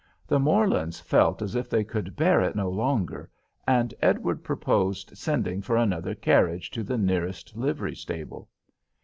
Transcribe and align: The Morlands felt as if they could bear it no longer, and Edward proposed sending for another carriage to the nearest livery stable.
The 0.25 0.39
Morlands 0.39 0.99
felt 0.99 1.43
as 1.43 1.53
if 1.53 1.69
they 1.69 1.83
could 1.83 2.15
bear 2.15 2.41
it 2.41 2.55
no 2.55 2.71
longer, 2.71 3.29
and 3.67 3.93
Edward 4.01 4.43
proposed 4.43 5.15
sending 5.15 5.61
for 5.61 5.77
another 5.77 6.15
carriage 6.15 6.71
to 6.71 6.81
the 6.81 6.97
nearest 6.97 7.55
livery 7.55 7.95
stable. 7.95 8.49